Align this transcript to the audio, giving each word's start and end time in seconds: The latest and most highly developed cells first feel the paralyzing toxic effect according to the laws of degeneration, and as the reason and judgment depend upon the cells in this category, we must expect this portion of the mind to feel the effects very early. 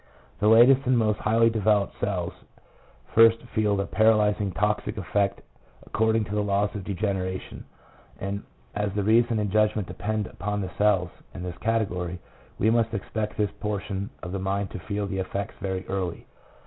The 0.39 0.47
latest 0.47 0.87
and 0.87 0.97
most 0.97 1.19
highly 1.19 1.51
developed 1.51 1.99
cells 1.99 2.33
first 3.13 3.37
feel 3.53 3.75
the 3.77 3.85
paralyzing 3.85 4.51
toxic 4.51 4.97
effect 4.97 5.41
according 5.85 6.23
to 6.23 6.33
the 6.33 6.41
laws 6.41 6.73
of 6.73 6.83
degeneration, 6.85 7.65
and 8.19 8.41
as 8.73 8.91
the 8.93 9.03
reason 9.03 9.37
and 9.37 9.51
judgment 9.51 9.87
depend 9.87 10.25
upon 10.25 10.59
the 10.61 10.71
cells 10.75 11.11
in 11.35 11.43
this 11.43 11.57
category, 11.59 12.17
we 12.57 12.71
must 12.71 12.95
expect 12.95 13.37
this 13.37 13.51
portion 13.59 14.09
of 14.23 14.31
the 14.31 14.39
mind 14.39 14.71
to 14.71 14.79
feel 14.79 15.05
the 15.05 15.19
effects 15.19 15.53
very 15.61 15.85
early. 15.87 16.25